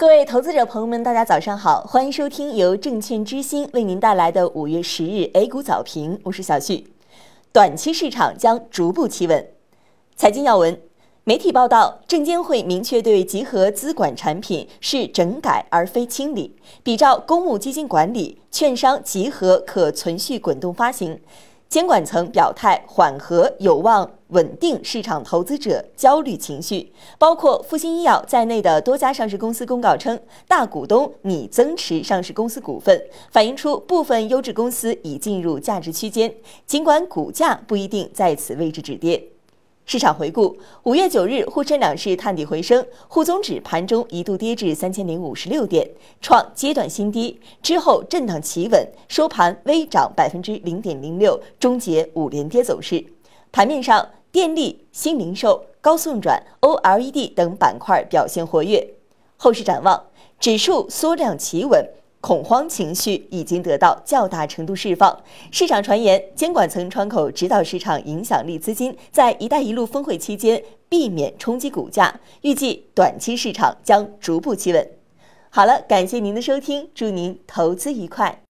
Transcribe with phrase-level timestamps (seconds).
[0.00, 6.86] 各位投资者朋友们，大家早上好，欢迎收听由证券之星为您带来的五月十日 A 股早评，我是小旭。
[7.52, 9.46] 短期市场将逐步企稳。
[10.16, 10.80] 财经要闻，
[11.24, 21.20] 媒体报道，证监会明确对集合资管产品是整改而非清理，比照公募基金管理，券商集合可存续滚动发行。
[21.70, 30.18] 监管层表态缓和有望稳定市场投资者焦虑情绪，包括复星医药在内的多家上市公司公告称，
[30.48, 36.34] 大股东拟增持上市公司股份，反映出部分优质公司已进入价值区间，
[36.66, 39.22] 尽管股价不一定在此位置止跌。
[39.90, 45.84] 市场回顾：五月九日，沪深两市探底回升，沪综指盘中一度跌至三千零五十六点，
[46.20, 53.04] 创阶段新低，之后震荡企稳，收盘微涨百分之零点零六，终结五连跌走势。
[53.50, 58.94] 盘面上，电力、新零售、高送转、OLED 等板块表现活跃。
[59.36, 60.00] 后市展望，
[60.38, 61.84] 指数缩量企稳。
[62.20, 65.18] 恐慌情绪已经得到较大程度释放。
[65.50, 74.90] 市场传言，监管层窗口指导市场影响力资金在“一带一路”峰会期间避免冲击股价，预计短期市场将逐步企稳。
[75.48, 78.42] 好了，感谢您的收听，祝您投资愉快。